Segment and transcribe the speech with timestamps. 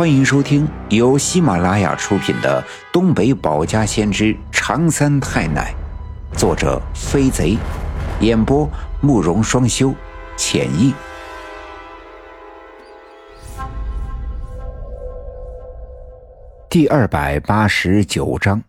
[0.00, 5.74] 欢迎收听由喜马拉雅出品的《东北保家先知长三太奶》，
[6.38, 7.58] 作者飞贼，
[8.22, 8.66] 演播
[9.02, 9.92] 慕容双修，
[10.38, 10.94] 浅意。
[16.70, 18.62] 第二百八十九章：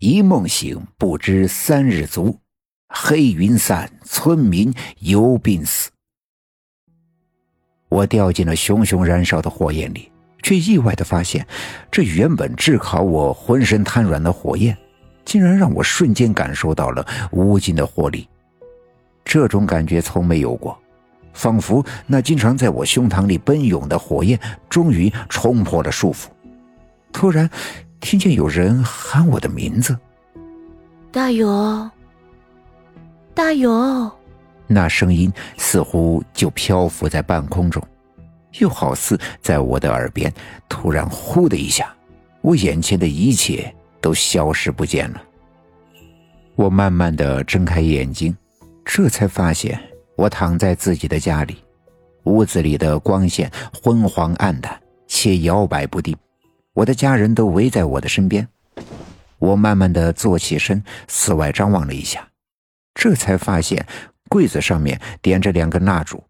[0.00, 2.36] 一梦醒，不知三日足。
[2.88, 5.92] 黑云散，村民犹病死。
[7.88, 10.10] 我掉进了熊熊燃烧的火焰里。
[10.44, 11.44] 却意外的发现，
[11.90, 14.76] 这原本炙烤我浑身瘫软的火焰，
[15.24, 18.28] 竟然让我瞬间感受到了无尽的活力。
[19.24, 20.78] 这种感觉从没有过，
[21.32, 26.26] 仿佛那经常在我胸膛里奔涌的火焰终于冲破了束缚。
[27.10, 27.48] 突然，
[27.98, 29.96] 听见有人喊我的名字
[31.10, 31.90] ：“大勇，
[33.32, 34.12] 大勇！”
[34.68, 37.82] 那声音似乎就漂浮在半空中。
[38.58, 40.32] 又好似在我的耳边，
[40.68, 41.94] 突然“呼”的一下，
[42.40, 45.22] 我眼前的一切都消失不见了。
[46.54, 48.36] 我慢慢的睁开眼睛，
[48.84, 49.80] 这才发现
[50.16, 51.56] 我躺在自己的家里，
[52.24, 53.50] 屋子里的光线
[53.82, 56.16] 昏黄暗淡且摇摆不定，
[56.72, 58.46] 我的家人都围在我的身边。
[59.38, 62.26] 我慢慢的坐起身，四外张望了一下，
[62.94, 63.84] 这才发现
[64.28, 66.22] 柜子上面点着两根蜡烛。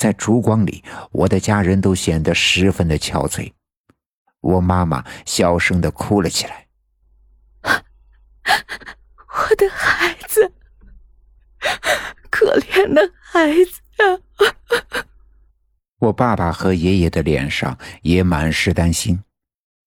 [0.00, 3.52] 在烛光里，我的家人都显得十分的憔悴。
[4.40, 6.66] 我妈妈小声的哭了起来
[9.28, 10.50] ：“我的孩子，
[12.30, 15.04] 可怜的孩子啊！”
[16.00, 19.22] 我爸爸和爷爷的脸上也满是担心。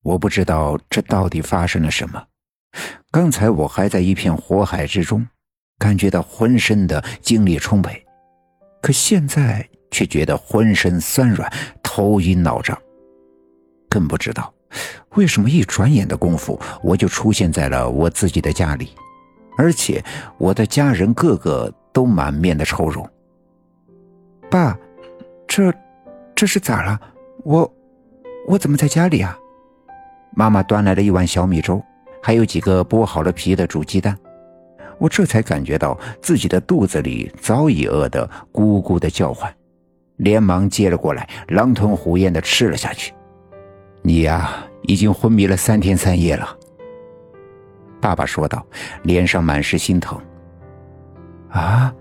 [0.04, 2.28] 我不知道这到底发生了什么。
[3.10, 5.28] 刚才我还在一片火海之中，
[5.80, 8.06] 感觉到浑身的精力充沛，
[8.80, 9.68] 可现在……
[9.94, 11.50] 却觉得浑身酸软、
[11.84, 12.76] 头晕脑胀，
[13.88, 14.52] 更不知道
[15.12, 18.90] 为什么一转眼的功夫，我就出现在了我自己的家里，
[19.56, 20.04] 而且
[20.40, 23.08] 我的家人个个都满面的愁容。
[24.50, 24.76] 爸，
[25.48, 25.72] 这
[26.36, 27.00] 这是咋了？
[27.44, 27.72] 我
[28.48, 29.38] 我怎么在家里啊？
[30.36, 31.80] 妈妈端来了一碗小米粥，
[32.22, 34.18] 还有几个剥好了皮的煮鸡蛋，
[34.98, 39.54] 我这才感觉到自己的肚子里早已饿得咕咕的叫唤。
[40.24, 43.14] 连忙接了过来，狼吞虎咽的吃了下去。
[44.02, 46.58] 你呀，已经昏迷了三天三夜了。
[48.02, 48.66] 爸爸说道，
[49.04, 50.20] 脸上满是心疼。
[51.50, 51.94] 啊，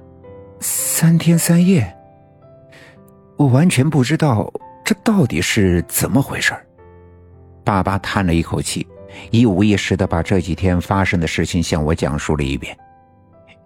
[0.61, 1.95] 三天三夜，
[3.37, 4.51] 我完全不知道
[4.85, 6.55] 这到底是怎么回事
[7.65, 8.87] 爸爸叹了一口气，
[9.31, 12.77] 一五一十的把这几天发生的事情向我讲述了一遍。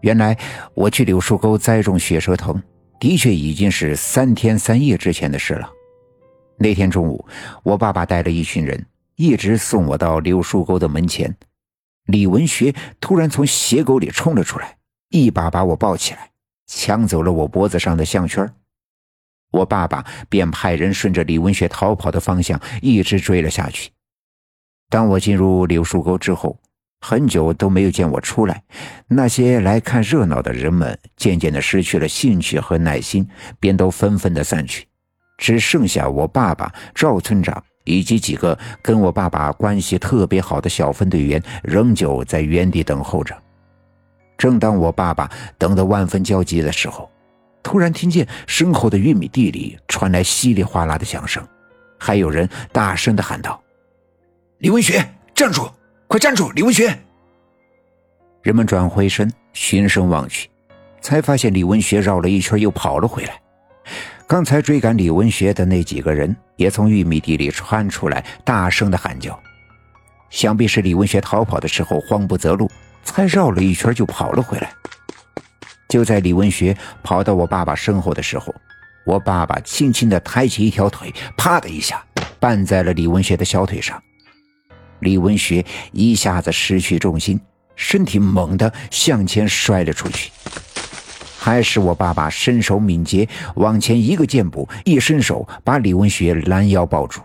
[0.01, 0.37] 原来
[0.75, 2.61] 我去柳树沟栽种血蛇藤。
[2.99, 5.71] 的确已经是三天三夜之前的事了。
[6.59, 7.27] 那天中午，
[7.63, 8.87] 我爸爸带了一群人，
[9.17, 11.37] 一直送我到柳树沟的门前。
[12.07, 14.79] 李文学突然从斜沟里冲了出来，
[15.11, 16.31] 一把把我抱起来，
[16.67, 18.51] 抢走了我脖子上的项圈。
[19.53, 23.91] 我爸爸便派人顺着李文学逃跑的方向一直追了下去。
[24.89, 26.59] 当我进入柳树沟之后，
[27.01, 28.63] 很久都没有见我出来，
[29.07, 33.29] 那些来看热闹的人们渐渐的失去了兴趣和耐心，
[33.61, 34.87] 便都纷纷的散去，
[35.39, 43.37] 只剩下我爸爸、赵村长以及几个跟我爸爸关系特别好的小分队员仍旧在原地等候着。
[44.37, 47.09] 正当我爸爸等得万分焦急的时候，
[47.63, 51.47] 突然听见身后的玉米地里传来稀里哗啦的响声，
[51.99, 53.63] 还有人大声的喊道
[54.59, 55.71] ：“李文学，站住！”
[56.09, 56.97] 快站住，李文学！
[58.43, 60.49] 人们转回身，循声望去，
[61.01, 63.41] 才发现李文学绕了一圈又跑了回来。
[64.25, 69.37] 刚才追赶李文学的那几个人也从玉米地里窜出来，大声的喊叫。
[70.31, 72.71] 想必是李文学逃跑的时候慌不择路，
[73.03, 74.73] 才绕了一圈就跑了回来。
[75.89, 78.55] 就在李文学跑到我爸爸身后的时候，
[79.05, 82.01] 我爸爸轻轻的抬起一条腿，啪的一下
[82.41, 84.01] 绊在了李文学的小腿上。
[85.01, 87.41] 李文学一下子失去重心，
[87.75, 90.31] 身体猛地向前摔了出去。
[91.39, 97.21] 还是我爸爸身手敏捷，往前一个箭步，一伸手把李文学拦腰抱住。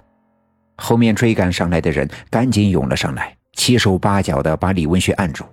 [0.77, 5.43] 后面追赶上来的人赶紧涌了上来，七手八脚的把李文学按住。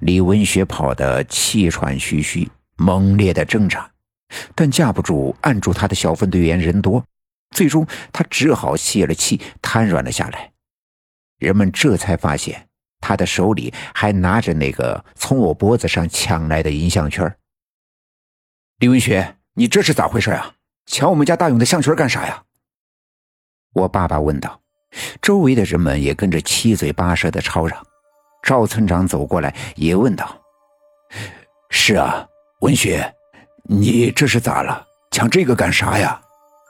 [0.00, 2.46] 李文学跑得气喘吁吁，
[2.76, 3.90] 猛烈的挣扎，
[4.54, 7.02] 但架不住按住他的小分队员人多，
[7.52, 10.51] 最终他只好泄了气，瘫软了下来。
[11.42, 12.68] 人们这才发现，
[13.00, 17.36] 他的手里还拿着那个从我脖子上抢来的银项圈。
[18.78, 20.54] 李文学，你这是咋回事啊？
[20.86, 22.44] 抢我们家大勇的项圈干啥呀？
[23.72, 24.60] 我爸爸问道。
[25.20, 27.84] 周围的人们也跟着七嘴八舌的吵嚷。
[28.42, 30.40] 赵村长走过来也问道
[31.70, 32.24] ：“是啊，
[32.60, 33.12] 文学，
[33.64, 34.86] 你这是咋了？
[35.10, 36.20] 抢这个干啥呀？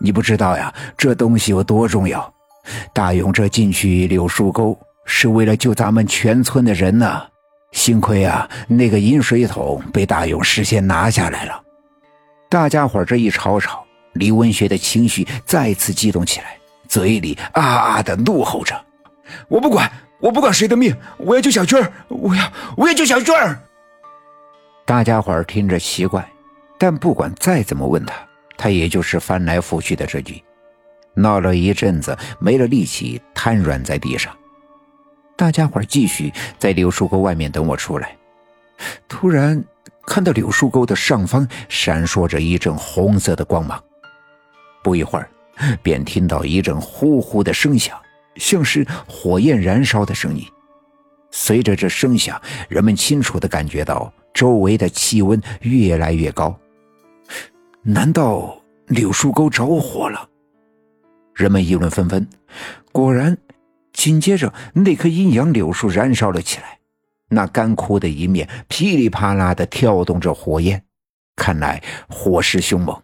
[0.01, 2.33] 你不知道呀，这东西有多重要？
[2.93, 7.23] 大勇这进去柳树沟是为了救咱们全村的人呢。
[7.73, 11.63] 幸亏啊，那个饮水桶被大勇事先拿下来了。”
[12.51, 13.83] 大家伙这一吵吵，
[14.13, 18.79] 李文学的情绪再次激动起来，嘴里啊啊的怒吼着
[19.49, 21.91] ：“我不管，我不管谁的命，我要救小军儿！
[22.09, 23.59] 我要，我要救小军儿！”
[24.85, 26.29] 大家伙听着奇怪，
[26.79, 28.15] 但不管再怎么问他，
[28.59, 30.45] 他也就是翻来覆去的这句。
[31.15, 34.35] 闹了一阵子，没了力气，瘫软在地上。
[35.37, 38.17] 大家伙继续在柳树沟外面等我出来，
[39.09, 39.63] 突然。
[40.05, 43.81] 看到柳树沟的上方闪烁着一阵红色的光芒，
[44.83, 45.31] 不一会儿，
[45.81, 47.97] 便听到一阵呼呼的声响，
[48.35, 50.45] 像是火焰燃烧的声音。
[51.31, 52.39] 随着这声响，
[52.69, 56.59] 人们清楚的感觉到周围的气温越来越高。
[57.83, 60.29] 难道柳树沟着火了？
[61.35, 62.27] 人们议论纷纷。
[62.93, 63.37] 果然，
[63.93, 66.79] 紧接着那棵阴阳柳树燃烧了起来。
[67.29, 70.83] 那干枯的一面噼里啪啦的跳动着火焰，
[71.35, 73.03] 看来火势凶猛。